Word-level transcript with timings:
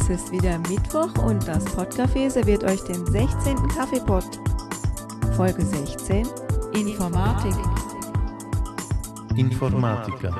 Es 0.00 0.08
ist 0.08 0.30
wieder 0.30 0.56
Mittwoch 0.70 1.12
und 1.24 1.46
das 1.48 1.64
Podcafé 1.76 2.30
serviert 2.30 2.62
euch 2.62 2.80
den 2.82 3.04
16. 3.04 3.56
Kaffeepot. 3.68 4.24
Folge 5.36 5.60
16 5.60 6.24
Informatik. 6.72 7.52
Informatica. 9.34 10.30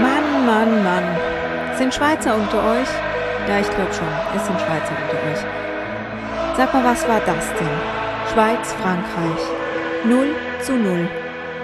Mann, 0.00 0.46
Mann, 0.46 0.84
Mann. 0.84 1.76
Sind 1.76 1.92
Schweizer 1.92 2.36
unter 2.36 2.58
euch? 2.58 2.88
Ja, 3.48 3.58
ich 3.58 3.70
glaube 3.70 3.92
schon. 3.92 4.06
Es 4.36 4.46
sind 4.46 4.60
Schweizer 4.60 4.92
unter 5.02 5.32
euch. 5.32 6.56
Sag 6.56 6.72
mal, 6.72 6.84
was 6.84 7.08
war 7.08 7.20
das 7.26 7.48
denn? 7.58 8.32
Schweiz, 8.32 8.72
Frankreich. 8.74 9.42
0 10.04 10.28
zu 10.62 10.76
0. 10.76 11.08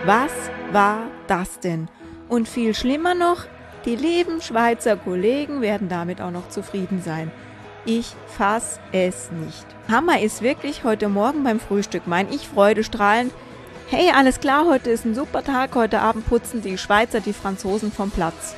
Was 0.06 0.32
war 0.70 1.06
das 1.28 1.60
denn? 1.60 1.88
Und 2.28 2.46
viel 2.46 2.74
schlimmer 2.74 3.14
noch, 3.14 3.46
die 3.86 3.96
lieben 3.96 4.42
Schweizer 4.42 4.96
Kollegen 4.98 5.62
werden 5.62 5.88
damit 5.88 6.20
auch 6.20 6.30
noch 6.30 6.50
zufrieden 6.50 7.00
sein. 7.02 7.30
Ich 7.86 8.14
fass 8.26 8.80
es 8.92 9.30
nicht. 9.30 9.64
Hammer 9.88 10.20
ist 10.20 10.42
wirklich 10.42 10.84
heute 10.84 11.08
Morgen 11.08 11.42
beim 11.42 11.58
Frühstück 11.58 12.02
mein 12.06 12.30
Ich 12.30 12.46
Freude 12.48 12.84
strahlend. 12.84 13.32
Hey, 13.88 14.10
alles 14.14 14.40
klar, 14.40 14.66
heute 14.66 14.90
ist 14.90 15.06
ein 15.06 15.14
super 15.14 15.42
Tag, 15.42 15.74
heute 15.74 16.00
Abend 16.00 16.28
putzen 16.28 16.60
die 16.60 16.76
Schweizer 16.76 17.20
die 17.20 17.32
Franzosen 17.32 17.90
vom 17.90 18.10
Platz. 18.10 18.54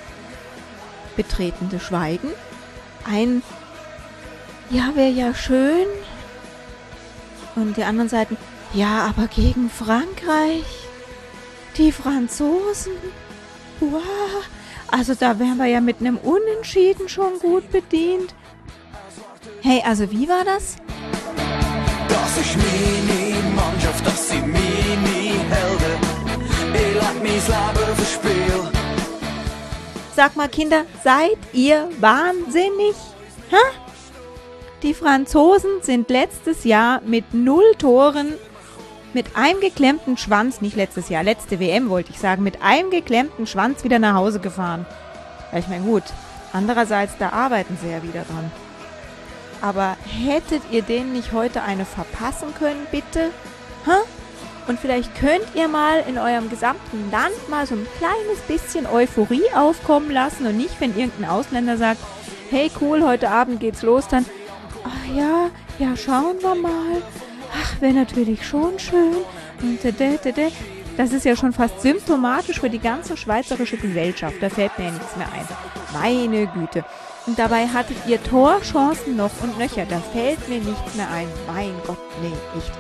Betretende 1.14 1.78
Schweigen. 1.78 2.30
Ein 3.08 3.42
Ja, 4.70 4.96
wäre 4.96 5.10
ja 5.10 5.32
schön. 5.32 5.86
Und 7.54 7.76
die 7.76 7.84
anderen 7.84 8.08
Seiten 8.08 8.36
Ja, 8.74 9.06
aber 9.06 9.28
gegen 9.28 9.70
Frankreich. 9.70 10.85
Die 11.78 11.92
Franzosen. 11.92 12.92
Wow. 13.80 14.00
Also 14.90 15.14
da 15.14 15.38
wären 15.38 15.58
wir 15.58 15.66
ja 15.66 15.80
mit 15.80 16.00
einem 16.00 16.16
Unentschieden 16.16 17.08
schon 17.08 17.38
gut 17.38 17.70
bedient. 17.70 18.34
Hey, 19.62 19.82
also 19.84 20.10
wie 20.10 20.26
war 20.28 20.44
das? 20.44 20.76
Das 22.08 22.38
ist 22.38 22.56
meine 22.56 23.54
Mannschaft, 23.54 24.06
das 24.06 24.28
sind 24.28 24.46
meine 24.46 25.38
Helden. 25.50 26.00
Ich 26.48 26.72
leg 26.72 27.02
mein 27.02 27.34
Leben 27.34 27.96
fürs 27.96 28.12
Spiel. 28.12 28.70
Sag 30.14 30.34
mal, 30.34 30.48
Kinder, 30.48 30.84
seid 31.04 31.36
ihr 31.52 31.90
wahnsinnig? 32.00 32.94
Hä? 33.50 33.56
Die 34.82 34.94
Franzosen 34.94 35.82
sind 35.82 36.08
letztes 36.08 36.64
Jahr 36.64 37.02
mit 37.02 37.34
null 37.34 37.74
Toren, 37.78 38.34
mit 39.16 39.34
einem 39.34 39.60
geklemmten 39.60 40.18
Schwanz, 40.18 40.60
nicht 40.60 40.76
letztes 40.76 41.08
Jahr, 41.08 41.22
letzte 41.22 41.58
WM 41.58 41.88
wollte 41.88 42.10
ich 42.10 42.18
sagen, 42.18 42.42
mit 42.42 42.60
einem 42.60 42.90
geklemmten 42.90 43.46
Schwanz 43.46 43.82
wieder 43.82 43.98
nach 43.98 44.14
Hause 44.14 44.40
gefahren. 44.40 44.84
Ja, 45.52 45.58
ich 45.58 45.68
meine, 45.68 45.86
gut. 45.86 46.02
Andererseits, 46.52 47.14
da 47.18 47.30
arbeiten 47.30 47.78
sie 47.80 47.90
ja 47.90 48.02
wieder 48.02 48.24
dran. 48.24 48.50
Aber 49.62 49.96
hättet 50.04 50.60
ihr 50.70 50.82
denen 50.82 51.14
nicht 51.14 51.32
heute 51.32 51.62
eine 51.62 51.86
verpassen 51.86 52.48
können, 52.58 52.86
bitte? 52.90 53.30
Hä? 53.86 54.04
Und 54.68 54.78
vielleicht 54.78 55.14
könnt 55.14 55.46
ihr 55.54 55.68
mal 55.68 56.04
in 56.06 56.18
eurem 56.18 56.50
gesamten 56.50 57.10
Land 57.10 57.48
mal 57.48 57.66
so 57.66 57.74
ein 57.74 57.86
kleines 57.96 58.42
bisschen 58.46 58.86
Euphorie 58.86 59.50
aufkommen 59.54 60.10
lassen 60.10 60.46
und 60.46 60.58
nicht, 60.58 60.78
wenn 60.78 60.94
irgendein 60.94 61.30
Ausländer 61.30 61.78
sagt, 61.78 62.02
hey 62.50 62.70
cool, 62.82 63.02
heute 63.02 63.30
Abend 63.30 63.60
geht's 63.60 63.80
los, 63.80 64.08
dann, 64.08 64.26
ach 64.84 65.16
ja, 65.16 65.48
ja, 65.78 65.96
schauen 65.96 66.36
wir 66.42 66.54
mal. 66.54 67.02
Ach, 67.52 67.80
wäre 67.80 67.92
natürlich 67.92 68.46
schon 68.46 68.78
schön. 68.78 69.16
Und 69.62 69.82
dä. 69.82 70.18
Das 70.96 71.12
ist 71.12 71.24
ja 71.24 71.36
schon 71.36 71.52
fast 71.52 71.82
symptomatisch 71.82 72.60
für 72.60 72.70
die 72.70 72.78
ganze 72.78 73.16
schweizerische 73.16 73.76
Gesellschaft. 73.76 74.36
Da 74.40 74.48
fällt 74.48 74.78
mir 74.78 74.86
ja 74.86 74.90
nichts 74.92 75.16
mehr 75.16 75.28
ein. 75.32 75.46
Meine 75.92 76.46
Güte. 76.46 76.84
Und 77.26 77.38
dabei 77.38 77.66
hattet 77.66 77.96
ihr 78.06 78.22
Torchancen 78.22 79.16
noch 79.16 79.30
und 79.42 79.58
nöcher. 79.58 79.84
Da 79.84 79.98
fällt 79.98 80.48
mir 80.48 80.60
nichts 80.60 80.94
mehr 80.94 81.10
ein. 81.10 81.28
Mein 81.46 81.74
Gott, 81.86 81.98
nee, 82.22 82.28
nicht. 82.54 82.72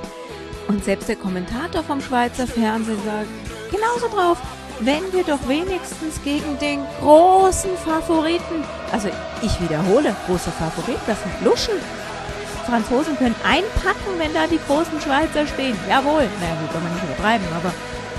Und 0.68 0.84
selbst 0.84 1.08
der 1.08 1.16
Kommentator 1.16 1.82
vom 1.82 2.00
Schweizer 2.00 2.46
Fernsehen 2.46 2.98
sagt 3.04 3.28
genauso 3.70 4.08
drauf, 4.08 4.38
wenn 4.80 5.12
wir 5.12 5.24
doch 5.24 5.48
wenigstens 5.48 6.22
gegen 6.22 6.58
den 6.58 6.80
großen 7.00 7.76
Favoriten, 7.78 8.64
also 8.92 9.08
ich 9.42 9.60
wiederhole, 9.60 10.14
große 10.26 10.50
Favorit, 10.50 10.98
das 11.06 11.18
sind 11.22 11.44
Luschen. 11.44 11.74
Franzosen 12.66 13.16
können 13.16 13.34
einpacken, 13.42 14.18
wenn 14.18 14.34
da 14.34 14.46
die 14.46 14.60
großen 14.66 15.00
Schweizer 15.00 15.46
stehen. 15.46 15.78
Jawohl. 15.88 16.28
Na 16.40 16.60
gut, 16.60 16.72
kann 16.72 16.82
man 16.82 16.92
nicht 16.92 17.04
übertreiben, 17.04 17.46
aber 17.56 17.72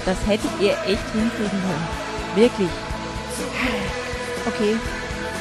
das 0.05 0.17
hättet 0.25 0.51
ihr 0.59 0.73
echt 0.87 1.07
hinkriegen 1.11 1.59
können. 1.61 1.87
Wirklich. 2.35 2.69
Okay. 4.47 4.77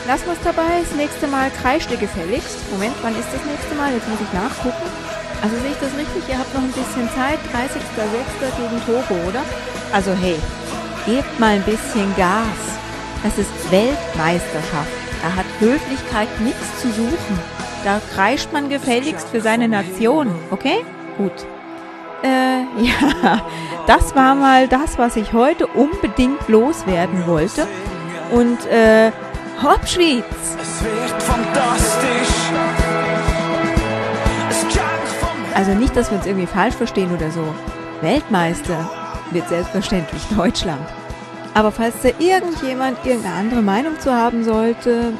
Lassen 0.06 0.26
wir 0.26 0.34
es 0.34 0.44
dabei. 0.44 0.82
Das 0.82 0.96
nächste 0.96 1.26
Mal 1.26 1.50
kreischt 1.50 1.90
ihr 1.90 1.96
gefälligst. 1.96 2.58
Moment, 2.70 2.94
wann 3.02 3.14
ist 3.18 3.28
das 3.32 3.44
nächste 3.44 3.74
Mal? 3.74 3.92
Jetzt 3.94 4.08
muss 4.08 4.20
ich 4.20 4.32
nachgucken. 4.32 4.86
Also 5.42 5.56
sehe 5.58 5.72
ich 5.72 5.80
das 5.80 5.94
richtig? 5.94 6.22
Ihr 6.28 6.38
habt 6.38 6.54
noch 6.54 6.62
ein 6.62 6.72
bisschen 6.72 7.08
Zeit. 7.14 7.38
30.06. 7.54 8.50
gegen 8.58 8.78
Togo, 8.86 9.28
oder? 9.28 9.42
Also 9.92 10.12
hey, 10.14 10.36
gebt 11.06 11.38
mal 11.38 11.54
ein 11.54 11.62
bisschen 11.62 12.14
Gas. 12.16 12.78
Das 13.22 13.38
ist 13.38 13.50
Weltmeisterschaft. 13.70 14.94
Da 15.22 15.34
hat 15.34 15.46
Höflichkeit 15.58 16.28
nichts 16.40 16.80
zu 16.80 16.88
suchen. 16.92 17.55
Da 17.86 18.00
kreischt 18.16 18.52
man 18.52 18.68
gefälligst 18.68 19.28
für 19.28 19.40
seine 19.40 19.68
Nation, 19.68 20.28
okay? 20.50 20.84
Gut. 21.18 21.46
Äh, 22.24 22.62
ja, 22.84 23.40
das 23.86 24.16
war 24.16 24.34
mal 24.34 24.66
das, 24.66 24.98
was 24.98 25.14
ich 25.14 25.32
heute 25.32 25.68
unbedingt 25.68 26.48
loswerden 26.48 27.28
wollte. 27.28 27.68
Und, 28.32 28.66
äh, 28.66 29.12
hopp, 29.62 29.86
Schweiz! 29.86 30.24
Es 30.60 30.82
wird 30.82 31.22
fantastisch. 31.22 32.50
Also 35.54 35.70
nicht, 35.70 35.94
dass 35.94 36.10
wir 36.10 36.18
uns 36.18 36.26
irgendwie 36.26 36.48
falsch 36.48 36.74
verstehen 36.74 37.14
oder 37.14 37.30
so. 37.30 37.44
Weltmeister 38.00 38.90
wird 39.30 39.48
selbstverständlich 39.48 40.22
Deutschland. 40.36 40.84
Aber 41.54 41.70
falls 41.70 41.94
da 42.02 42.08
irgendjemand 42.18 42.98
irgendeine 43.04 43.36
andere 43.36 43.62
Meinung 43.62 44.00
zu 44.00 44.12
haben 44.12 44.42
sollte, 44.42 45.12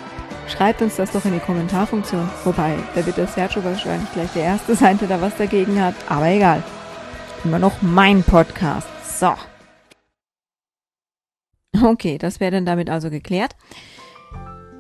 schreibt 0.49 0.83
uns 0.83 0.97
das 0.97 1.13
doch 1.13 1.25
in 1.25 1.33
die 1.33 1.41
Kommentarfunktion. 1.41 2.29
Wobei, 2.45 2.75
da 2.95 3.05
wird 3.05 3.17
der 3.17 3.27
Sergio 3.27 3.65
wahrscheinlich 3.65 4.13
gleich 4.13 4.33
der 4.35 4.45
Erste 4.45 4.75
sein, 4.77 4.99
der 4.99 5.09
da 5.09 5.21
was 5.21 5.37
dagegen 5.37 5.81
hat. 5.81 5.95
Aber 6.09 6.27
egal. 6.27 6.63
Immer 7.45 7.59
noch 7.59 7.83
mein 7.83 8.23
Podcast. 8.23 8.89
So. 9.19 9.35
Okay, 11.83 12.19
das 12.19 12.41
wäre 12.41 12.53
dann 12.53 12.67
damit 12.67 12.91
also 12.91 13.11
geklärt. 13.11 13.55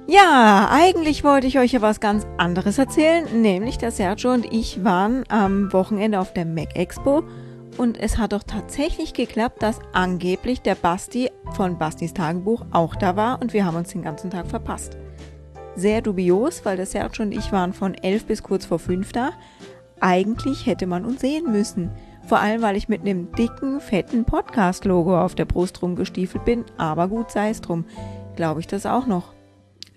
Ja, 0.09 0.69
eigentlich 0.71 1.25
wollte 1.25 1.49
ich 1.49 1.59
euch 1.59 1.73
ja 1.73 1.83
was 1.83 1.99
ganz 1.99 2.27
anderes 2.39 2.79
erzählen, 2.79 3.43
nämlich 3.43 3.77
der 3.77 3.91
Sergio 3.91 4.33
und 4.33 4.47
ich 4.53 4.85
waren 4.85 5.25
am 5.29 5.73
Wochenende 5.73 6.21
auf 6.21 6.33
der 6.33 6.47
Mac 6.47 6.77
Expo 6.77 7.25
und 7.77 7.99
es 7.99 8.17
hat 8.17 8.33
doch 8.33 8.45
tatsächlich 8.45 9.15
geklappt, 9.15 9.63
dass 9.65 9.81
angeblich 9.93 10.61
der 10.61 10.77
Basti 10.77 11.31
von 11.55 11.77
Bastis 11.77 12.15
Tagebuch 12.15 12.65
auch 12.71 12.95
da 12.95 13.17
war 13.17 13.43
und 13.43 13.53
wir 13.53 13.65
haben 13.65 13.77
uns 13.77 13.89
den 13.89 14.03
ganzen 14.03 14.31
Tag 14.31 14.47
verpasst. 14.47 14.97
Sehr 15.77 16.01
dubios, 16.01 16.65
weil 16.65 16.77
der 16.77 16.87
Sergio 16.87 17.23
und 17.23 17.33
ich 17.33 17.53
waren 17.53 17.75
von 17.75 17.95
elf 17.95 18.25
bis 18.25 18.43
kurz 18.43 18.65
vor 18.65 18.79
fünf 18.79 19.13
da. 19.13 19.33
Eigentlich 20.01 20.67
hätte 20.67 20.87
man 20.87 21.05
uns 21.05 21.21
sehen 21.21 21.53
müssen. 21.53 21.91
Vor 22.27 22.41
allem, 22.41 22.63
weil 22.63 22.77
ich 22.77 22.89
mit 22.89 23.03
einem 23.03 23.31
dicken, 23.33 23.81
fetten 23.81 24.25
Podcast-Logo 24.25 25.21
auf 25.21 25.35
der 25.35 25.45
Brust 25.45 25.83
rumgestiefelt 25.83 26.45
bin. 26.45 26.65
Aber 26.79 27.09
gut 27.09 27.31
sei 27.31 27.51
es 27.51 27.61
drum. 27.61 27.85
Glaube 28.37 28.61
ich 28.61 28.67
das 28.67 28.87
auch 28.87 29.07
noch. 29.07 29.35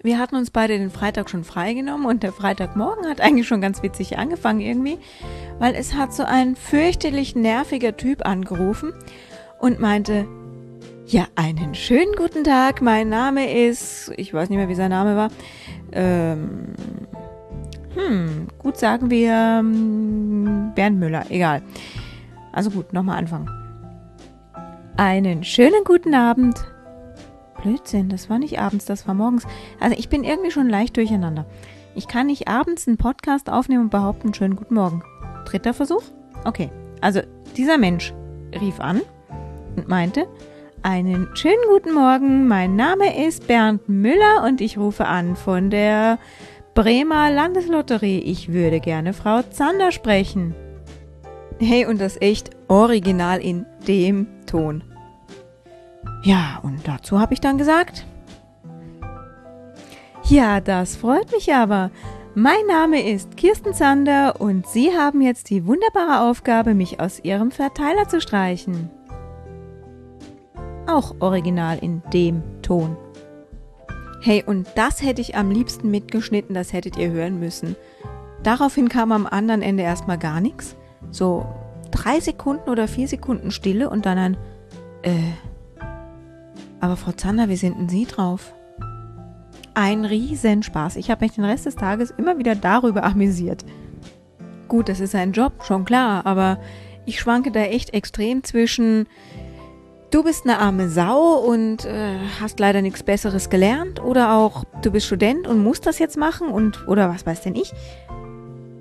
Wir 0.03 0.19
hatten 0.19 0.35
uns 0.35 0.51
beide 0.51 0.78
den 0.78 0.91
Freitag 0.91 1.29
schon 1.29 1.44
freigenommen 1.44 2.06
und 2.06 2.23
der 2.23 2.31
Freitagmorgen 2.31 3.07
hat 3.07 3.19
eigentlich 3.22 3.47
schon 3.47 3.62
ganz 3.62 3.81
witzig 3.81 4.18
angefangen 4.18 4.62
irgendwie, 4.62 4.97
weil 5.59 5.75
es 5.75 5.95
hat 5.95 6.13
so 6.13 6.23
ein 6.23 6.56
fürchterlich 6.56 7.36
nerviger 7.36 7.98
Typ 7.98 8.25
angerufen 8.25 8.94
und 9.59 9.80
meinte, 9.80 10.25
ja, 11.11 11.25
einen 11.35 11.73
schönen 11.73 12.13
guten 12.15 12.44
Tag, 12.44 12.83
mein 12.83 13.09
Name 13.09 13.65
ist, 13.67 14.11
ich 14.15 14.31
weiß 14.31 14.50
nicht 14.50 14.59
mehr, 14.59 14.69
wie 14.69 14.75
sein 14.75 14.91
Name 14.91 15.15
war, 15.15 15.29
ähm, 15.91 16.75
hm, 17.95 18.47
gut 18.59 18.77
sagen 18.77 19.09
wir 19.09 19.31
ähm, 19.31 20.71
Bernd 20.75 21.00
Müller, 21.00 21.25
egal. 21.29 21.63
Also 22.53 22.69
gut, 22.69 22.94
nochmal 22.94 23.17
anfangen. 23.17 23.50
Einen 24.97 25.44
schönen 25.44 25.83
guten 25.83 26.13
Abend. 26.13 26.63
Blödsinn, 27.63 28.09
das 28.09 28.29
war 28.29 28.38
nicht 28.38 28.59
abends, 28.59 28.85
das 28.85 29.07
war 29.07 29.15
morgens. 29.15 29.47
Also 29.79 29.95
ich 29.97 30.09
bin 30.09 30.23
irgendwie 30.23 30.51
schon 30.51 30.69
leicht 30.69 30.95
durcheinander. 30.95 31.47
Ich 31.95 32.07
kann 32.07 32.27
nicht 32.27 32.47
abends 32.47 32.88
einen 32.88 32.97
Podcast 32.97 33.50
aufnehmen 33.50 33.85
und 33.85 33.89
behaupten, 33.89 34.35
schönen 34.35 34.55
guten 34.55 34.75
Morgen. 34.75 35.03
Dritter 35.45 35.73
Versuch? 35.73 36.03
Okay. 36.45 36.69
Also 37.01 37.21
dieser 37.57 37.79
Mensch 37.79 38.13
rief 38.62 38.79
an 38.79 39.01
und 39.75 39.88
meinte, 39.88 40.27
einen 40.83 41.27
schönen 41.35 41.63
guten 41.69 41.93
Morgen, 41.93 42.47
mein 42.47 42.75
Name 42.75 43.25
ist 43.25 43.47
Bernd 43.47 43.89
Müller 43.89 44.43
und 44.45 44.61
ich 44.61 44.77
rufe 44.77 45.05
an 45.05 45.35
von 45.35 45.69
der 45.69 46.19
Bremer 46.73 47.31
Landeslotterie. 47.31 48.19
Ich 48.19 48.51
würde 48.53 48.79
gerne 48.79 49.13
Frau 49.13 49.41
Zander 49.41 49.91
sprechen. 49.91 50.55
Hey, 51.59 51.85
und 51.85 51.99
das 51.99 52.21
echt 52.21 52.51
original 52.67 53.39
in 53.39 53.65
dem 53.87 54.27
Ton. 54.45 54.83
Ja, 56.23 56.59
und 56.63 56.87
dazu 56.87 57.19
habe 57.19 57.33
ich 57.33 57.41
dann 57.41 57.57
gesagt, 57.57 58.05
ja, 60.25 60.61
das 60.61 60.95
freut 60.95 61.31
mich 61.31 61.53
aber. 61.53 61.91
Mein 62.35 62.65
Name 62.67 63.01
ist 63.01 63.35
Kirsten 63.35 63.73
Zander 63.73 64.39
und 64.39 64.67
Sie 64.67 64.95
haben 64.95 65.21
jetzt 65.21 65.49
die 65.49 65.65
wunderbare 65.65 66.29
Aufgabe, 66.29 66.73
mich 66.73 66.99
aus 66.99 67.19
Ihrem 67.23 67.51
Verteiler 67.51 68.07
zu 68.07 68.21
streichen. 68.21 68.89
Auch 70.87 71.15
original 71.19 71.77
in 71.79 72.01
dem 72.13 72.41
Ton. 72.61 72.97
Hey, 74.21 74.43
und 74.45 74.67
das 74.75 75.01
hätte 75.01 75.21
ich 75.21 75.37
am 75.37 75.49
liebsten 75.49 75.89
mitgeschnitten, 75.91 76.53
das 76.53 76.73
hättet 76.73 76.97
ihr 76.97 77.09
hören 77.09 77.39
müssen. 77.39 77.75
Daraufhin 78.43 78.89
kam 78.89 79.11
am 79.11 79.25
anderen 79.25 79.61
Ende 79.61 79.83
erstmal 79.83 80.17
gar 80.17 80.41
nichts. 80.41 80.75
So 81.11 81.45
drei 81.91 82.19
Sekunden 82.19 82.69
oder 82.69 82.87
vier 82.87 83.07
Sekunden 83.07 83.51
Stille 83.51 83.89
und 83.89 84.05
dann 84.05 84.17
ein 84.17 84.37
Äh. 85.03 85.31
Aber 86.81 86.95
Frau 86.95 87.11
Zander, 87.11 87.49
wie 87.49 87.55
sind 87.55 87.77
denn 87.77 87.89
Sie 87.89 88.05
drauf? 88.05 88.53
Ein 89.73 90.05
Riesenspaß. 90.05 90.95
Ich 90.95 91.09
habe 91.09 91.25
mich 91.25 91.33
den 91.33 91.45
Rest 91.45 91.65
des 91.65 91.75
Tages 91.75 92.11
immer 92.11 92.37
wieder 92.37 92.55
darüber 92.55 93.03
amüsiert. 93.03 93.65
Gut, 94.67 94.89
das 94.89 94.99
ist 94.99 95.15
ein 95.15 95.31
Job, 95.31 95.63
schon 95.63 95.83
klar, 95.85 96.25
aber 96.25 96.59
ich 97.05 97.19
schwanke 97.19 97.51
da 97.51 97.61
echt 97.61 97.93
extrem 97.93 98.43
zwischen 98.43 99.07
du 100.11 100.23
bist 100.23 100.45
eine 100.45 100.59
arme 100.59 100.89
Sau 100.89 101.35
und 101.38 101.85
äh, 101.85 102.17
hast 102.39 102.59
leider 102.59 102.81
nichts 102.81 103.03
Besseres 103.03 103.50
gelernt 103.50 104.01
oder 104.03 104.33
auch 104.33 104.63
du 104.81 104.91
bist 104.91 105.07
Student 105.07 105.47
und 105.47 105.63
musst 105.63 105.85
das 105.85 106.00
jetzt 106.00 106.17
machen 106.17 106.50
und 106.50 106.88
oder 106.88 107.09
was 107.09 107.25
weiß 107.25 107.41
denn 107.41 107.56
ich? 107.56 107.73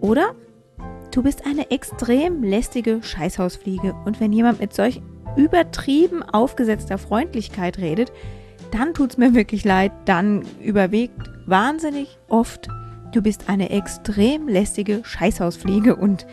Oder 0.01 0.35
du 1.11 1.23
bist 1.23 1.47
eine 1.47 1.71
extrem 1.71 2.43
lästige 2.43 3.03
Scheißhausfliege 3.03 3.95
und 4.05 4.21
wenn 4.21 4.33
jemand 4.33 4.61
mit 4.61 4.75
solch 4.75 5.03
übertrieben 5.37 6.23
aufgesetzter 6.23 6.99
Freundlichkeit 6.99 7.79
redet, 7.79 8.13
dann 8.71 8.95
tut's 8.95 9.17
mir 9.17 9.35
wirklich 9.35 9.65
leid, 9.65 9.93
dann 10.05 10.45
überwiegt 10.61 11.31
wahnsinnig 11.47 12.19
oft, 12.29 12.69
du 13.13 13.23
bist 13.23 13.49
eine 13.49 13.71
extrem 13.71 14.49
lästige 14.49 15.01
Scheißhausfliege 15.05 15.97
und 15.97 16.27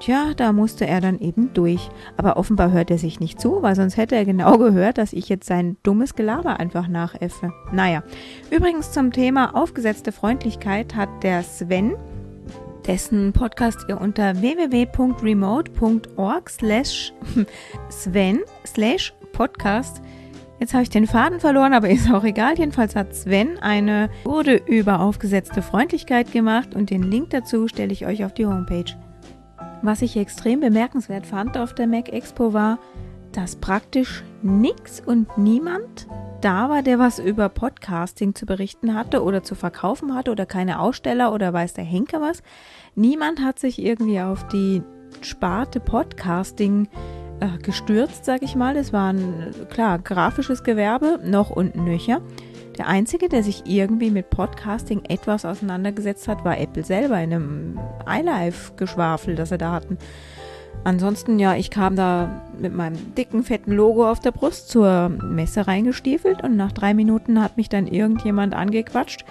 Tja, 0.00 0.32
da 0.36 0.52
musste 0.52 0.86
er 0.86 1.00
dann 1.00 1.18
eben 1.18 1.52
durch. 1.54 1.88
Aber 2.16 2.36
offenbar 2.36 2.70
hört 2.70 2.90
er 2.90 2.98
sich 2.98 3.20
nicht 3.20 3.40
zu, 3.40 3.62
weil 3.62 3.74
sonst 3.74 3.96
hätte 3.96 4.16
er 4.16 4.24
genau 4.24 4.58
gehört, 4.58 4.98
dass 4.98 5.12
ich 5.12 5.28
jetzt 5.28 5.46
sein 5.46 5.76
dummes 5.82 6.14
Gelaber 6.14 6.60
einfach 6.60 6.88
nachäffe. 6.88 7.52
Naja, 7.72 8.02
übrigens 8.50 8.92
zum 8.92 9.12
Thema 9.12 9.54
aufgesetzte 9.54 10.12
Freundlichkeit 10.12 10.94
hat 10.94 11.08
der 11.22 11.42
Sven, 11.42 11.94
dessen 12.86 13.32
Podcast 13.32 13.86
ihr 13.88 14.00
unter 14.00 14.40
www.remote.org 14.40 16.50
slash 16.50 17.12
Sven 17.90 18.40
slash 18.64 19.14
Podcast 19.32 20.02
Jetzt 20.60 20.74
habe 20.74 20.82
ich 20.82 20.90
den 20.90 21.06
Faden 21.06 21.40
verloren, 21.40 21.72
aber 21.72 21.88
ist 21.90 22.12
auch 22.12 22.24
egal. 22.24 22.58
Jedenfalls 22.58 22.96
hat 22.96 23.14
Sven 23.14 23.58
eine 23.58 24.10
Wurde 24.24 24.56
über 24.56 25.00
aufgesetzte 25.00 25.62
Freundlichkeit 25.62 26.32
gemacht 26.32 26.74
und 26.74 26.90
den 26.90 27.02
Link 27.02 27.30
dazu 27.30 27.68
stelle 27.68 27.92
ich 27.92 28.06
euch 28.06 28.24
auf 28.24 28.34
die 28.34 28.46
Homepage. 28.46 28.96
Was 29.82 30.02
ich 30.02 30.16
extrem 30.16 30.60
bemerkenswert 30.60 31.26
fand 31.26 31.56
auf 31.56 31.74
der 31.74 31.86
Mac 31.86 32.12
Expo 32.12 32.52
war, 32.52 32.78
dass 33.32 33.56
praktisch 33.56 34.24
nichts 34.42 35.00
und 35.04 35.38
niemand 35.38 36.08
da 36.40 36.68
war, 36.68 36.82
der 36.82 36.98
was 36.98 37.18
über 37.18 37.48
Podcasting 37.48 38.34
zu 38.34 38.46
berichten 38.46 38.94
hatte 38.94 39.22
oder 39.22 39.42
zu 39.42 39.54
verkaufen 39.54 40.14
hatte 40.14 40.30
oder 40.30 40.46
keine 40.46 40.80
Aussteller 40.80 41.32
oder 41.32 41.52
weiß 41.52 41.74
der 41.74 41.84
Henker 41.84 42.20
was. 42.20 42.42
Niemand 42.94 43.40
hat 43.40 43.58
sich 43.58 43.80
irgendwie 43.80 44.20
auf 44.20 44.46
die 44.48 44.82
Sparte 45.20 45.80
Podcasting 45.80 46.88
äh, 47.40 47.58
gestürzt, 47.62 48.24
sag 48.24 48.42
ich 48.42 48.54
mal. 48.54 48.76
Es 48.76 48.92
war 48.92 49.12
ein, 49.12 49.54
klar, 49.70 49.98
grafisches 49.98 50.62
Gewerbe, 50.64 51.20
noch 51.24 51.50
und 51.50 51.76
nöcher. 51.76 52.20
Der 52.78 52.86
einzige, 52.86 53.28
der 53.28 53.42
sich 53.42 53.64
irgendwie 53.66 54.10
mit 54.10 54.30
Podcasting 54.30 55.04
etwas 55.08 55.44
auseinandergesetzt 55.44 56.28
hat, 56.28 56.44
war 56.44 56.58
Apple 56.58 56.84
selber 56.84 57.20
in 57.20 57.32
einem 57.32 57.80
iLife-Geschwafel, 58.06 59.34
das 59.34 59.48
sie 59.48 59.58
da 59.58 59.72
hatten. 59.72 59.98
Ansonsten, 60.84 61.40
ja, 61.40 61.56
ich 61.56 61.70
kam 61.70 61.96
da 61.96 62.42
mit 62.56 62.72
meinem 62.72 63.14
dicken, 63.16 63.42
fetten 63.42 63.72
Logo 63.72 64.08
auf 64.08 64.20
der 64.20 64.30
Brust 64.30 64.68
zur 64.68 65.08
Messe 65.08 65.66
reingestiefelt 65.66 66.44
und 66.44 66.56
nach 66.56 66.70
drei 66.70 66.94
Minuten 66.94 67.42
hat 67.42 67.56
mich 67.56 67.68
dann 67.68 67.88
irgendjemand 67.88 68.54
angequatscht 68.54 69.24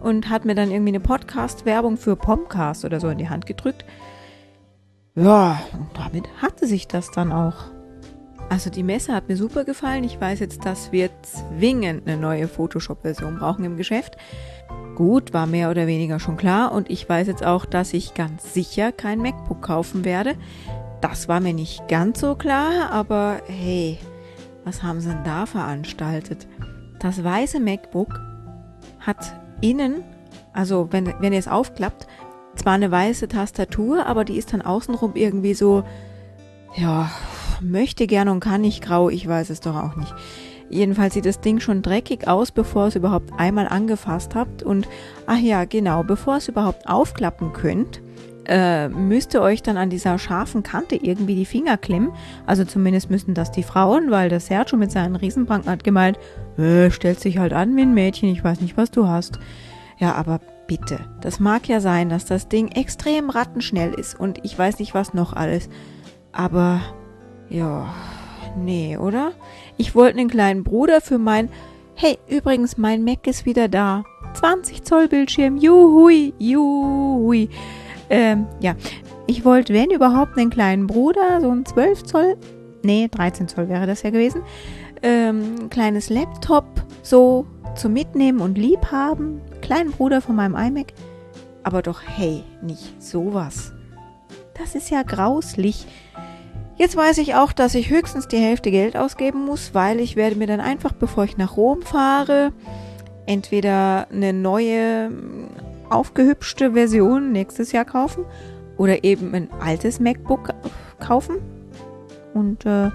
und 0.00 0.28
hat 0.28 0.44
mir 0.44 0.54
dann 0.54 0.70
irgendwie 0.70 0.90
eine 0.90 1.00
Podcast-Werbung 1.00 1.96
für 1.96 2.16
Pomcast 2.16 2.84
oder 2.84 3.00
so 3.00 3.08
in 3.08 3.16
die 3.16 3.30
Hand 3.30 3.46
gedrückt. 3.46 3.86
Ja, 5.14 5.62
und 5.72 5.88
damit 5.94 6.28
hatte 6.42 6.66
sich 6.66 6.86
das 6.86 7.10
dann 7.10 7.32
auch. 7.32 7.79
Also 8.50 8.68
die 8.68 8.82
Messe 8.82 9.14
hat 9.14 9.28
mir 9.28 9.36
super 9.36 9.64
gefallen. 9.64 10.02
Ich 10.02 10.20
weiß 10.20 10.40
jetzt, 10.40 10.66
dass 10.66 10.90
wir 10.90 11.08
zwingend 11.22 12.06
eine 12.06 12.20
neue 12.20 12.48
Photoshop-Version 12.48 13.38
brauchen 13.38 13.64
im 13.64 13.76
Geschäft. 13.76 14.16
Gut, 14.96 15.32
war 15.32 15.46
mehr 15.46 15.70
oder 15.70 15.86
weniger 15.86 16.18
schon 16.18 16.36
klar. 16.36 16.72
Und 16.72 16.90
ich 16.90 17.08
weiß 17.08 17.28
jetzt 17.28 17.46
auch, 17.46 17.64
dass 17.64 17.92
ich 17.92 18.12
ganz 18.14 18.52
sicher 18.52 18.90
kein 18.90 19.20
MacBook 19.20 19.62
kaufen 19.62 20.04
werde. 20.04 20.34
Das 21.00 21.28
war 21.28 21.38
mir 21.38 21.54
nicht 21.54 21.86
ganz 21.86 22.20
so 22.20 22.34
klar, 22.34 22.90
aber 22.90 23.40
hey, 23.46 23.98
was 24.64 24.82
haben 24.82 25.00
sie 25.00 25.10
denn 25.10 25.24
da 25.24 25.46
veranstaltet? 25.46 26.48
Das 26.98 27.22
weiße 27.22 27.60
MacBook 27.60 28.20
hat 28.98 29.32
innen, 29.60 30.02
also 30.52 30.88
wenn, 30.90 31.14
wenn 31.20 31.32
ihr 31.32 31.38
es 31.38 31.48
aufklappt, 31.48 32.08
zwar 32.56 32.74
eine 32.74 32.90
weiße 32.90 33.28
Tastatur, 33.28 34.06
aber 34.06 34.24
die 34.24 34.36
ist 34.36 34.52
dann 34.52 34.60
außenrum 34.60 35.12
irgendwie 35.14 35.54
so, 35.54 35.84
ja, 36.76 37.10
möchte 37.62 38.06
gerne 38.06 38.32
und 38.32 38.40
kann 38.40 38.60
nicht 38.60 38.82
grau, 38.82 39.10
ich 39.10 39.26
weiß 39.26 39.50
es 39.50 39.60
doch 39.60 39.76
auch 39.76 39.96
nicht. 39.96 40.14
Jedenfalls 40.70 41.14
sieht 41.14 41.26
das 41.26 41.40
Ding 41.40 41.58
schon 41.58 41.82
dreckig 41.82 42.28
aus, 42.28 42.52
bevor 42.52 42.86
es 42.86 42.96
überhaupt 42.96 43.32
einmal 43.36 43.66
angefasst 43.66 44.36
habt. 44.36 44.62
Und 44.62 44.88
ach 45.26 45.38
ja, 45.38 45.64
genau, 45.64 46.04
bevor 46.04 46.36
es 46.36 46.46
überhaupt 46.46 46.88
aufklappen 46.88 47.52
könnt, 47.52 48.00
äh, 48.46 48.88
müsst 48.88 49.34
ihr 49.34 49.42
euch 49.42 49.62
dann 49.62 49.76
an 49.76 49.90
dieser 49.90 50.18
scharfen 50.18 50.62
Kante 50.62 50.96
irgendwie 50.96 51.34
die 51.34 51.44
Finger 51.44 51.76
klemmen. 51.76 52.12
Also 52.46 52.64
zumindest 52.64 53.10
müssen 53.10 53.34
das 53.34 53.50
die 53.50 53.64
Frauen, 53.64 54.10
weil 54.10 54.28
der 54.28 54.40
Sergio 54.40 54.78
mit 54.78 54.92
seinen 54.92 55.16
Riesenbanken 55.16 55.70
hat 55.70 55.84
gemeint, 55.84 56.18
äh, 56.56 56.90
stellt 56.90 57.20
sich 57.20 57.38
halt 57.38 57.52
an 57.52 57.76
wie 57.76 57.82
ein 57.82 57.94
Mädchen, 57.94 58.28
ich 58.28 58.42
weiß 58.42 58.60
nicht, 58.60 58.76
was 58.76 58.92
du 58.92 59.08
hast. 59.08 59.40
Ja, 59.98 60.14
aber 60.14 60.40
bitte, 60.66 61.00
das 61.20 61.40
mag 61.40 61.68
ja 61.68 61.80
sein, 61.80 62.08
dass 62.08 62.24
das 62.24 62.48
Ding 62.48 62.68
extrem 62.68 63.28
rattenschnell 63.28 63.92
ist 63.92 64.18
und 64.18 64.38
ich 64.44 64.56
weiß 64.58 64.78
nicht, 64.78 64.94
was 64.94 65.14
noch 65.14 65.32
alles. 65.32 65.68
Aber 66.32 66.80
ja, 67.50 67.92
nee, 68.56 68.96
oder? 68.96 69.32
Ich 69.76 69.94
wollte 69.94 70.18
einen 70.18 70.30
kleinen 70.30 70.64
Bruder 70.64 71.00
für 71.00 71.18
mein... 71.18 71.50
Hey, 71.94 72.18
übrigens, 72.28 72.78
mein 72.78 73.04
Mac 73.04 73.26
ist 73.26 73.44
wieder 73.44 73.68
da. 73.68 74.04
20 74.34 74.84
Zoll 74.84 75.08
Bildschirm. 75.08 75.58
Juhui, 75.58 76.32
juhui. 76.38 77.50
Ähm, 78.08 78.46
ja. 78.60 78.74
Ich 79.26 79.44
wollte, 79.44 79.74
wenn 79.74 79.90
überhaupt, 79.90 80.38
einen 80.38 80.50
kleinen 80.50 80.86
Bruder, 80.86 81.40
so 81.40 81.50
ein 81.50 81.66
12 81.66 82.04
Zoll. 82.04 82.36
Nee, 82.82 83.08
13 83.10 83.48
Zoll 83.48 83.68
wäre 83.68 83.86
das 83.86 84.02
ja 84.02 84.10
gewesen. 84.10 84.42
Ähm, 85.02 85.56
ein 85.60 85.70
kleines 85.70 86.08
Laptop, 86.08 86.64
so 87.02 87.46
zum 87.76 87.92
Mitnehmen 87.92 88.40
und 88.40 88.56
Liebhaben. 88.56 89.40
Kleinen 89.60 89.90
Bruder 89.90 90.20
von 90.20 90.36
meinem 90.36 90.56
iMac. 90.56 90.92
Aber 91.62 91.82
doch, 91.82 92.00
hey, 92.04 92.44
nicht 92.62 93.02
sowas. 93.02 93.72
Das 94.58 94.74
ist 94.74 94.90
ja 94.90 95.02
grauslich. 95.02 95.86
Jetzt 96.80 96.96
weiß 96.96 97.18
ich 97.18 97.34
auch, 97.34 97.52
dass 97.52 97.74
ich 97.74 97.90
höchstens 97.90 98.26
die 98.26 98.38
Hälfte 98.38 98.70
Geld 98.70 98.96
ausgeben 98.96 99.44
muss, 99.44 99.74
weil 99.74 100.00
ich 100.00 100.16
werde 100.16 100.36
mir 100.36 100.46
dann 100.46 100.60
einfach, 100.60 100.94
bevor 100.94 101.24
ich 101.24 101.36
nach 101.36 101.58
Rom 101.58 101.82
fahre, 101.82 102.54
entweder 103.26 104.06
eine 104.10 104.32
neue, 104.32 105.10
aufgehübschte 105.90 106.72
Version 106.72 107.32
nächstes 107.32 107.72
Jahr 107.72 107.84
kaufen 107.84 108.24
oder 108.78 109.04
eben 109.04 109.34
ein 109.34 109.50
altes 109.60 110.00
MacBook 110.00 110.54
kaufen. 111.00 111.36
Und 112.32 112.64
äh, 112.64 112.88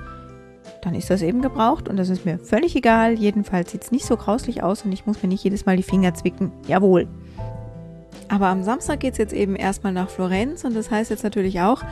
dann 0.81 0.95
ist 0.95 1.11
das 1.11 1.21
eben 1.21 1.43
gebraucht 1.43 1.87
und 1.87 1.97
das 1.97 2.09
ist 2.09 2.25
mir 2.25 2.39
völlig 2.39 2.75
egal. 2.75 3.13
Jedenfalls 3.13 3.69
sieht 3.69 3.83
es 3.83 3.91
nicht 3.91 4.07
so 4.07 4.17
grauslich 4.17 4.63
aus 4.63 4.83
und 4.83 4.93
ich 4.93 5.05
muss 5.05 5.21
mir 5.21 5.29
nicht 5.29 5.43
jedes 5.43 5.67
Mal 5.67 5.77
die 5.77 5.83
Finger 5.83 6.15
zwicken. 6.15 6.51
Jawohl. 6.67 7.07
Aber 8.29 8.47
am 8.47 8.63
Samstag 8.63 9.01
geht 9.01 9.11
es 9.11 9.19
jetzt 9.19 9.33
eben 9.33 9.55
erstmal 9.55 9.93
nach 9.93 10.09
Florenz 10.09 10.63
und 10.63 10.75
das 10.75 10.89
heißt 10.89 11.11
jetzt 11.11 11.23
natürlich 11.23 11.61
auch, 11.61 11.83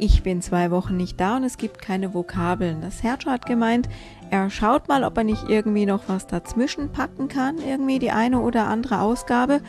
ich 0.00 0.22
bin 0.22 0.40
zwei 0.40 0.70
Wochen 0.70 0.96
nicht 0.96 1.20
da 1.20 1.36
und 1.36 1.44
es 1.44 1.58
gibt 1.58 1.80
keine 1.80 2.14
Vokabeln. 2.14 2.80
Das 2.80 3.00
Sergio 3.00 3.30
hat 3.30 3.44
gemeint, 3.44 3.88
er 4.30 4.48
schaut 4.48 4.88
mal, 4.88 5.04
ob 5.04 5.18
er 5.18 5.24
nicht 5.24 5.48
irgendwie 5.48 5.84
noch 5.84 6.04
was 6.06 6.26
dazwischen 6.26 6.90
packen 6.90 7.28
kann, 7.28 7.58
irgendwie 7.58 7.98
die 7.98 8.10
eine 8.10 8.40
oder 8.40 8.66
andere 8.66 9.00
Ausgabe, 9.00 9.60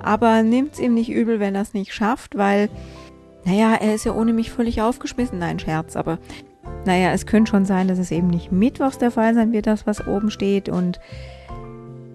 aber 0.00 0.42
nimmt 0.42 0.74
es 0.74 0.80
ihm 0.80 0.94
nicht 0.94 1.10
übel, 1.10 1.40
wenn 1.40 1.56
er 1.56 1.62
es 1.62 1.74
nicht 1.74 1.92
schafft, 1.92 2.38
weil, 2.38 2.68
naja, 3.44 3.74
er 3.74 3.94
ist 3.94 4.04
ja 4.04 4.14
ohne 4.14 4.32
mich 4.32 4.50
völlig 4.52 4.80
aufgeschmissen. 4.80 5.38
Nein, 5.38 5.58
Scherz, 5.58 5.96
aber 5.96 6.18
naja, 6.84 7.12
es 7.12 7.26
könnte 7.26 7.50
schon 7.50 7.64
sein, 7.64 7.88
dass 7.88 7.98
es 7.98 8.12
eben 8.12 8.28
nicht 8.28 8.52
mittwochs 8.52 8.98
der 8.98 9.10
Fall 9.10 9.34
sein 9.34 9.52
wird, 9.52 9.66
das, 9.66 9.86
was 9.86 10.06
oben 10.06 10.30
steht 10.30 10.68
und 10.68 11.00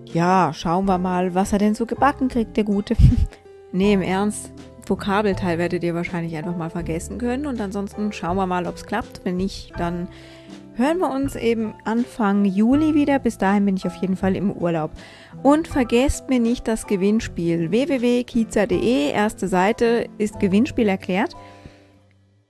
ja, 0.06 0.54
schauen 0.54 0.86
wir 0.86 0.98
mal, 0.98 1.36
was 1.36 1.52
er 1.52 1.60
denn 1.60 1.76
so 1.76 1.86
gebacken 1.86 2.30
kriegt, 2.30 2.56
der 2.56 2.64
Gute. 2.64 2.96
nee, 3.74 3.92
im 3.92 4.02
Ernst, 4.02 4.52
Vokabelteil 4.90 5.58
werdet 5.58 5.84
ihr 5.84 5.96
wahrscheinlich 5.96 6.36
einfach 6.36 6.56
mal 6.56 6.70
vergessen 6.70 7.18
können. 7.18 7.46
Und 7.46 7.60
ansonsten 7.62 8.12
schauen 8.12 8.38
wir 8.38 8.48
mal, 8.48 8.66
ob 8.66 8.76
es 8.76 8.86
klappt. 8.86 9.22
Wenn 9.24 9.38
nicht, 9.38 9.74
dann 9.78 10.08
hören 10.76 11.00
wir 11.00 11.12
uns 11.12 11.36
eben 11.36 11.74
Anfang 11.86 12.46
Juli 12.46 12.96
wieder. 12.96 13.20
Bis 13.20 13.38
dahin 13.38 13.66
bin 13.66 13.78
ich 13.78 13.86
auf 13.86 13.96
jeden 13.96 14.16
Fall 14.16 14.36
im 14.36 14.52
Urlaub. 14.52 14.92
Und 15.44 15.68
vergesst 15.68 16.30
mir 16.30 16.40
nicht 16.40 16.68
das 16.68 16.88
Gewinnspiel. 16.88 17.72
www.kiza.de, 17.72 19.12
erste 19.12 19.48
Seite, 19.48 20.08
ist 20.18 20.40
Gewinnspiel 20.40 20.88
erklärt. 20.88 21.36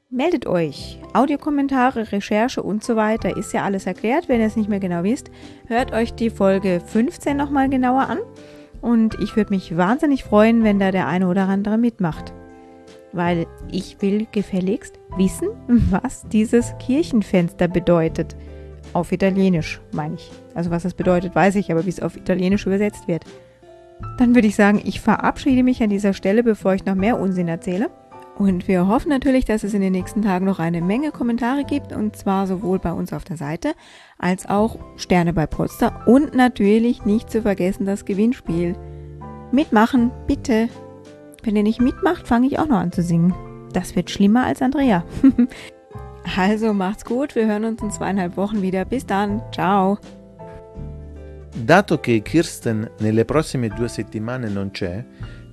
Meldet 0.10 0.48
euch. 0.48 1.02
Audiokommentare, 1.14 2.14
Recherche 2.14 2.64
und 2.64 2.82
so 2.82 2.96
weiter 2.96 3.36
ist 3.36 3.52
ja 3.52 3.64
alles 3.64 3.86
erklärt. 3.86 4.30
Wenn 4.30 4.40
ihr 4.40 4.48
es 4.48 4.56
nicht 4.56 4.70
mehr 4.70 4.80
genau 4.80 5.04
wisst, 5.04 5.32
hört 5.68 5.92
euch 5.92 6.14
die 6.14 6.30
Folge 6.30 6.82
15 6.86 7.36
nochmal 7.36 7.70
genauer 7.70 8.08
an. 8.08 8.20
Und 8.82 9.16
ich 9.20 9.36
würde 9.36 9.54
mich 9.54 9.76
wahnsinnig 9.76 10.24
freuen, 10.24 10.64
wenn 10.64 10.80
da 10.80 10.92
der 10.92 11.08
eine 11.08 11.28
oder 11.28 11.48
andere 11.48 11.78
mitmacht. 11.78 12.34
Weil 13.14 13.48
ich 13.72 14.02
will 14.02 14.28
gefälligst 14.32 15.00
wissen, 15.18 15.50
was 15.68 16.28
dieses 16.30 16.74
Kirchenfenster 16.80 17.68
bedeutet. 17.68 18.36
Auf 18.94 19.12
Italienisch, 19.12 19.82
meine 19.92 20.16
ich. 20.16 20.32
Also 20.54 20.70
was 20.72 20.84
das 20.84 20.94
bedeutet, 20.94 21.36
weiß 21.36 21.56
ich, 21.56 21.72
aber 21.72 21.86
wie 21.86 21.90
es 21.90 22.02
auf 22.02 22.16
Italienisch 22.16 22.66
übersetzt 22.66 23.08
wird. 23.08 23.26
Dann 24.18 24.36
würde 24.36 24.48
ich 24.48 24.56
sagen, 24.56 24.82
ich 24.84 25.02
verabschiede 25.02 25.64
mich 25.64 25.82
an 25.82 25.90
dieser 25.90 26.14
Stelle, 26.14 26.44
bevor 26.44 26.74
ich 26.74 26.86
noch 26.86 26.96
mehr 26.96 27.20
Unsinn 27.20 27.48
erzähle. 27.48 27.90
Und 28.38 28.68
wir 28.68 28.88
hoffen 28.88 29.10
natürlich, 29.10 29.46
dass 29.46 29.64
es 29.64 29.74
in 29.74 29.82
den 29.82 29.94
nächsten 29.94 30.22
Tagen 30.22 30.46
noch 30.46 30.60
eine 30.60 30.82
Menge 30.82 31.12
Kommentare 31.12 31.64
gibt, 31.64 31.92
und 31.92 32.16
zwar 32.16 32.46
sowohl 32.46 32.78
bei 32.78 32.92
uns 32.92 33.12
auf 33.12 33.24
der 33.24 33.38
Seite 33.38 33.74
als 34.20 34.48
auch 34.48 34.78
Sterne 34.96 35.34
bei 35.34 35.48
Polster 35.48 36.08
und 36.08 36.36
natürlich 36.36 37.04
nicht 37.04 37.32
zu 37.32 37.42
vergessen 37.42 37.86
das 37.86 38.06
Gewinnspiel. 38.06 38.76
Mitmachen, 39.52 40.12
bitte. 40.28 40.70
Wenn 41.44 41.56
ihr 41.56 41.64
nicht 41.64 41.82
mitmacht, 41.82 42.28
fange 42.28 42.48
ich 42.48 42.60
auch 42.60 42.68
noch 42.68 42.78
an 42.78 42.92
zu 42.92 43.02
singen. 43.02 43.34
Das 43.74 43.96
wird 43.96 44.12
schlimmer 44.12 44.46
als 44.46 44.62
Andrea. 44.62 45.04
also 46.38 46.74
macht's 46.74 47.06
gut, 47.06 47.36
wir 47.36 47.48
hören 47.48 47.66
uns 47.66 47.82
in 47.82 47.90
zweieinhalb 47.90 48.38
Wochen 48.38 48.62
wieder. 48.62 48.86
Bis 48.86 49.06
dann, 49.06 49.42
ciao. 49.52 49.98
Dato 51.66 51.98
che 51.98 52.22
Kirsten 52.22 52.88
nelle 53.00 53.26
prossime 53.26 53.70
due 53.70 53.90
settimane 53.90 54.48
non 54.48 54.70
c'è, 54.72 55.04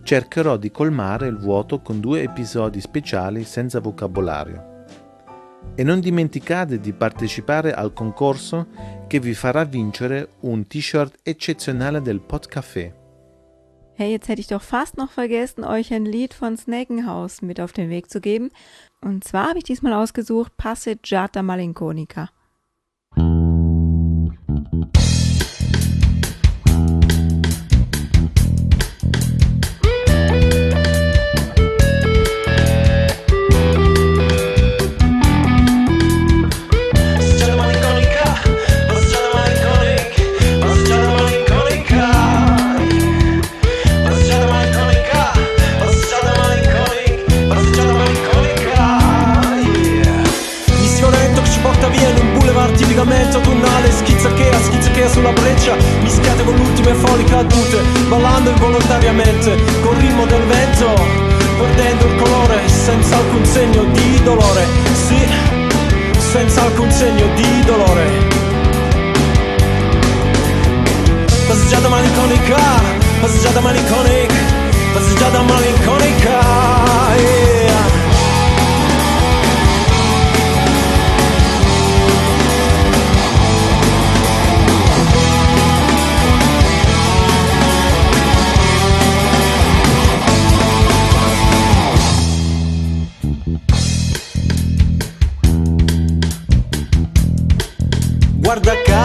cercherò 0.05 0.59
di 0.59 0.71
colmare 0.71 1.27
il 1.27 1.39
vuoto 1.39 1.81
con 1.81 1.99
due 1.99 2.23
episodi 2.23 2.81
speciali 2.81 3.43
senza 3.43 3.81
vocabolario. 3.81 4.73
E 5.75 5.83
non 5.83 5.99
dimenticate 5.99 6.79
di 6.79 6.93
partecipare 6.93 7.73
al 7.73 7.93
concorso 7.93 8.69
che 9.09 9.19
vi 9.19 9.35
farà 9.35 9.65
vincere 9.65 10.35
un 10.41 10.67
T-Shirt 10.67 11.21
eccezionale 11.23 12.03
del 12.03 12.21
Podcafé. 12.21 13.03
Hey, 13.97 14.11
jetzt 14.11 14.29
hätte 14.29 14.41
ich 14.41 14.49
doch 14.49 14.63
fast 14.63 14.97
noch 14.97 15.11
vergessen, 15.11 15.65
euch 15.65 15.93
ein 15.95 16.05
Lied 16.05 16.35
von 16.35 16.57
Snakenhaus 16.57 17.43
mit 17.43 17.61
auf 17.61 17.73
den 17.73 17.89
Weg 17.89 18.11
zu 18.11 18.21
geben. 18.21 18.51
Und 19.01 19.25
zwar 19.25 19.49
habe 19.49 19.59
ich 19.59 19.65
diesmal 19.65 19.95
ausgesucht 19.95 20.57
Passeggiata 20.57 21.43
Malinconica. 21.43 22.34
Dolore 64.25 64.67
Sì 65.07 65.55
senza 66.35 66.63
alcun 66.63 66.91
segno 66.91 67.27
di 67.37 67.65
dolore. 67.65 68.07
Passeggiata 71.47 71.89
malinconica, 71.89 72.57
passeggiata 73.21 73.61
malinconica, 73.61 74.35
passeggiata 74.93 75.43
malinconica. 75.43 75.74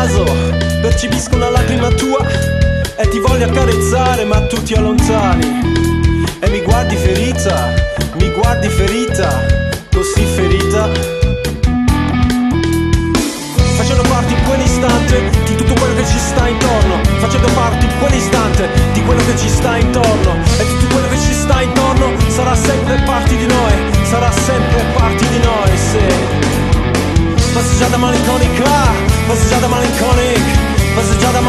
Caso, 0.02 0.24
percepisco 0.80 1.36
una 1.36 1.50
lacrima 1.50 1.90
tua 1.90 2.26
e 2.96 3.08
ti 3.10 3.20
voglio 3.20 3.44
accarezzare 3.48 4.24
ma 4.24 4.40
tu 4.48 4.64
ti 4.64 4.74
allontani 4.74 5.46
e 6.40 6.48
mi 6.48 6.62
guardi 6.62 6.96
ferita, 6.96 7.74
mi 8.14 8.30
guardi 8.32 8.70
ferita, 8.70 9.46
così 9.92 10.24
ferita. 10.24 10.88
Facendo 13.76 14.04
parte 14.04 14.32
in 14.32 14.44
quell'istante 14.46 15.30
di 15.44 15.56
tutto 15.56 15.74
quello 15.74 15.94
che 15.96 16.06
ci 16.06 16.18
sta 16.18 16.48
intorno 16.48 17.02
Facendo 17.20 17.48
parte 17.54 17.86
in 17.86 17.92
quell'istante 18.00 18.70
di 18.94 19.04
quello 19.04 19.26
che 19.26 19.38
ci 19.38 19.50
sta 19.50 19.78
intorno 19.78 20.36
E 20.58 20.66
tutto 20.66 20.94
quello 20.94 21.08
che 21.10 21.18
ci 21.18 21.34
sta 21.34 21.62
intorno 21.62 22.12
sarà 22.28 22.56
sempre 22.56 23.02
parte 23.06 23.36
di 23.36 23.48
noi 23.48 23.74
Sarà 24.04 24.32
sempre 24.32 24.82
parte 24.94 25.28
di 25.28 25.40
noi, 25.40 25.78
sì 25.78 26.50
Passeggiata 27.54 27.98
malinconica, 27.98 29.09
Was 29.30 29.44
ist 29.44 29.52
Jada 29.52 29.68
Malinconic? 29.68 30.42
Was 30.96 31.08
ist 31.08 31.22
Jada 31.22 31.40
Malinconic? 31.40 31.49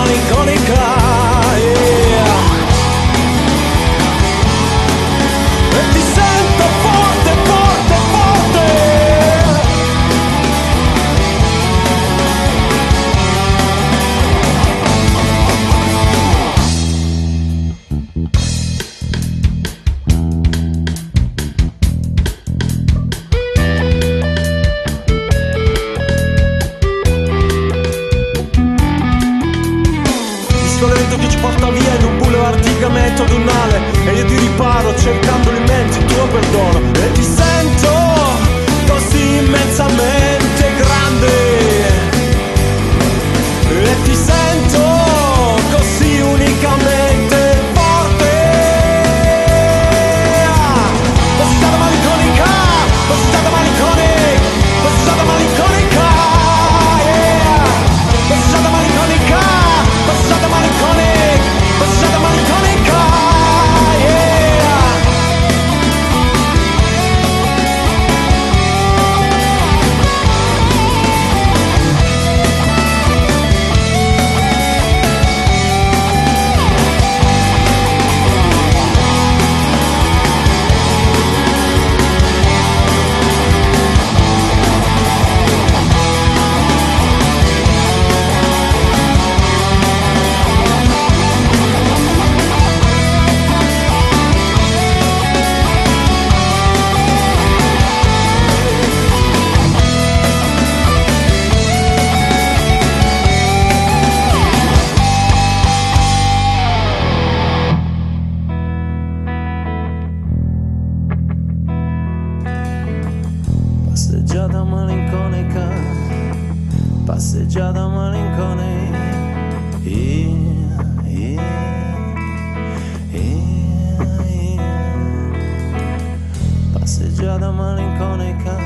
Passeggiata 127.21 127.51
malinconica, 127.51 128.57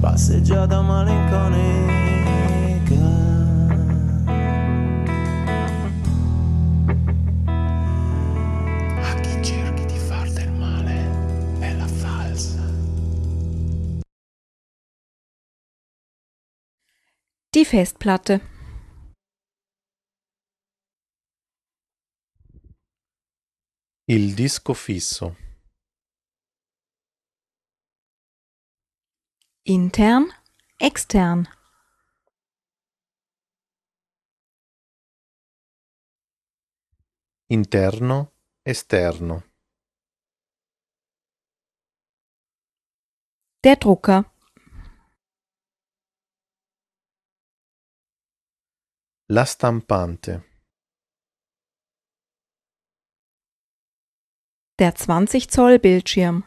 passeggiata 0.00 0.80
malinconica. 0.80 1.76
A 9.02 9.20
chi 9.20 9.44
cerchi 9.44 9.84
di 9.84 9.98
far 9.98 10.32
del 10.32 10.50
male, 10.52 11.58
bella 11.58 11.86
falsa. 11.86 12.64
Die 17.50 17.64
Festplatte. 17.66 18.40
Il 24.06 24.32
disco 24.32 24.72
fisso. 24.72 25.47
Intern, 29.70 30.32
extern. 30.78 31.46
Interno, 37.50 38.32
esterno. 38.64 39.42
Der 43.62 43.76
Drucker. 43.76 44.24
La 49.26 49.44
stampante. 49.44 50.44
Der 54.78 54.94
20 54.94 55.50
Zoll 55.50 55.78
Bildschirm. 55.78 56.44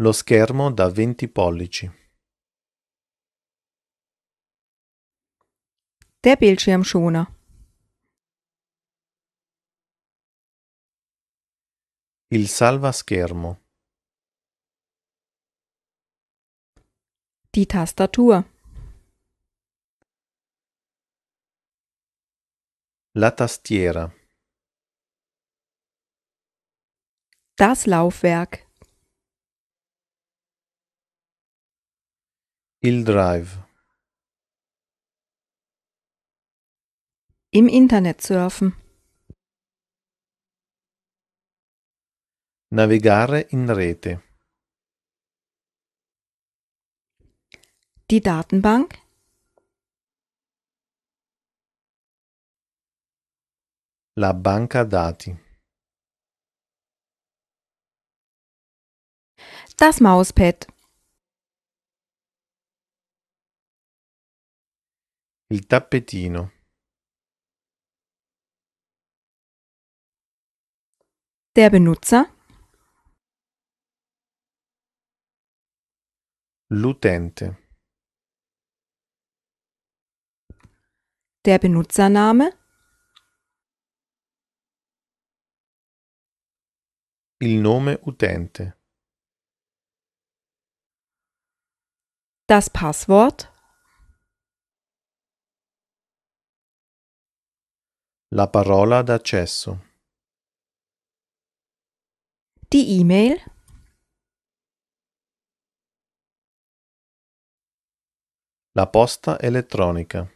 Lo 0.00 0.12
schermo 0.12 0.70
da 0.70 0.88
20 0.92 1.26
pollici. 1.28 1.90
Der 6.22 6.36
Bildschirmschoner. 6.36 7.26
Il 12.30 12.46
salvaschermo. 12.48 13.58
Die 17.54 17.66
Tastatur. 17.66 18.44
La 23.14 23.32
tastiera. 23.32 24.12
Das 27.56 27.86
Laufwerk. 27.86 28.67
Il 32.80 33.04
drive. 33.04 33.58
Im 37.50 37.66
Internet 37.66 38.22
surfen. 38.22 38.76
Navigare 42.70 43.40
in 43.50 43.68
rete. 43.68 44.22
Die 48.08 48.20
Datenbank. 48.20 48.94
La 54.14 54.32
banca 54.34 54.84
dati. 54.84 55.36
Das 59.76 59.98
Mauspad. 60.00 60.77
Il 65.50 65.66
tappetino. 65.66 66.50
Der 71.56 71.70
Benutzer. 71.70 72.26
L'utente. 76.70 77.56
Der 81.46 81.58
Benutzername. 81.58 82.52
Il 87.40 87.62
nome 87.62 87.98
utente. 88.02 88.76
Das 92.46 92.68
Passwort. 92.68 93.57
La 98.30 98.46
parola 98.46 99.00
d'accesso. 99.00 99.86
Die 102.68 103.00
E-Mail. 103.00 103.38
La 108.72 108.86
posta 108.86 109.40
elettronica. 109.40 110.30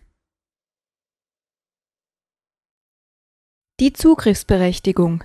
Die 3.76 3.92
Zugriffsberechtigung. 3.92 5.20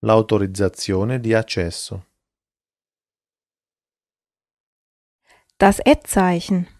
L'autorizzazione 0.00 1.20
di 1.20 1.34
accesso. 1.34 2.04
Das 5.56 5.78
Ad-Zeichen. 5.84 6.75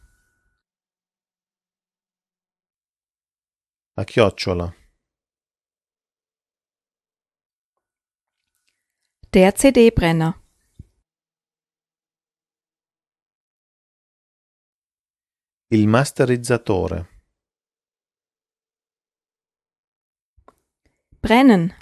La 3.99 4.05
chiocciola. 4.05 4.75
Der 9.33 9.55
CD-Brenner. 9.55 10.35
Il 15.71 15.89
masterizzatore. 15.89 17.09
Brennen. 21.23 21.73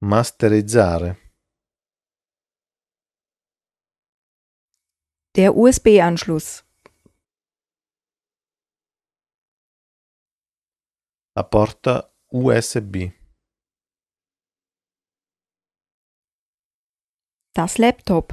Masterizzare. 0.00 1.18
Der 5.36 5.54
USB-Anschluss. 5.56 6.63
La 11.36 11.42
porta 11.42 12.14
USB. 12.30 13.10
Das 17.52 17.76
Laptop. 17.78 18.32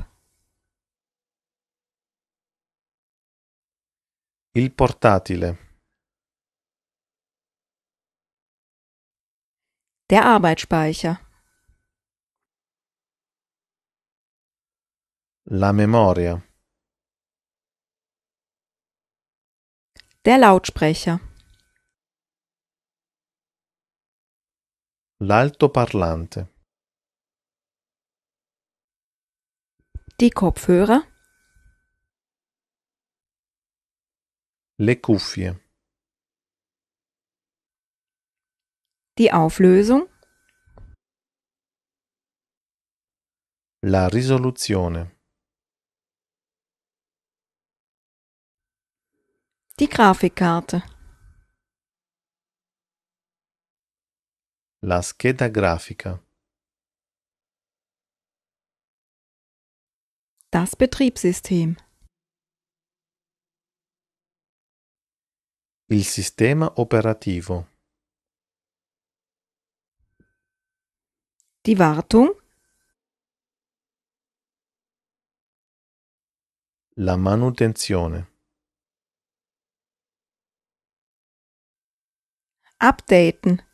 Il 4.54 4.70
portatile. 4.76 5.58
Der 10.12 10.24
Arbeitsspeicher. 10.26 11.16
La 15.46 15.74
memoria. 15.74 16.44
Der 20.26 20.38
Lautsprecher. 20.38 21.31
L'altoparlante. 25.24 26.48
Die 30.20 30.32
Kopfhörer. 30.32 31.04
Le 34.80 34.96
cuffie. 34.96 35.54
Die 39.20 39.32
Auflösung. 39.32 40.10
La 43.84 44.08
risoluzione. 44.08 45.16
Die 49.80 49.88
Grafikkarte. 49.88 50.82
La 54.84 55.04
scheda 55.04 55.48
grafica. 55.48 56.20
Das 60.50 60.76
Betriebssystem. 60.76 61.78
Il 65.88 66.04
sistema 66.04 66.66
operativo. 66.78 67.68
Die 71.68 71.78
Wartung. 71.78 72.42
La 76.96 77.18
manutenzione. 77.18 78.28
Updaten. 82.80 83.71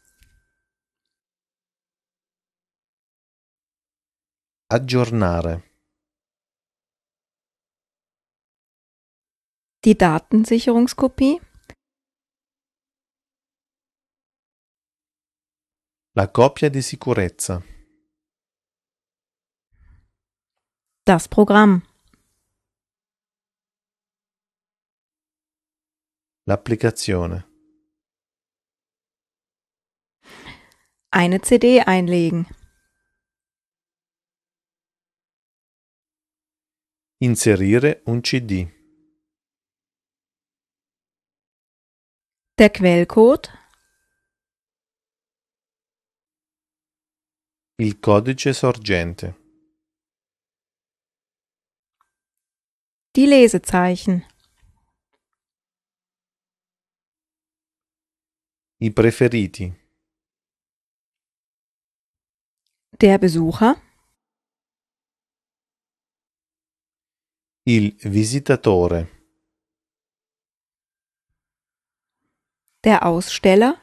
Aggiornare. 4.70 5.64
Die 9.86 9.96
Datensicherungskopie. 9.96 11.40
La 16.18 16.30
copia 16.30 16.68
di 16.68 16.82
sicurezza. 16.82 17.64
Das 21.06 21.30
Programm. 21.30 21.82
L'applicazione. 26.44 27.48
Eine 31.10 31.40
CD 31.40 31.80
einlegen. 31.86 32.57
Inserire 37.20 38.04
un 38.06 38.22
CD. 38.22 38.68
Der 42.60 42.70
Quellcode. 42.70 43.50
Il 47.80 48.00
codice 48.00 48.54
sorgente. 48.54 49.36
Die 53.16 53.26
Lesezeichen. 53.26 54.24
I 58.80 58.92
preferiti. 58.92 59.74
Der 63.02 63.18
Besucher. 63.18 63.87
Il 67.70 67.98
visitatore. 68.04 69.00
Der 72.82 73.04
Aussteller. 73.04 73.74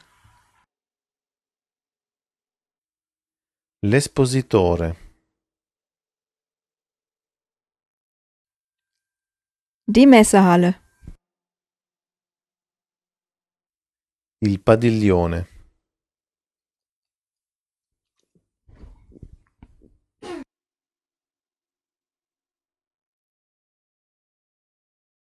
L'espositore. 3.80 4.96
Die 9.86 10.06
Messehalle. 10.06 10.80
Il 14.38 14.62
padiglione. 14.62 15.53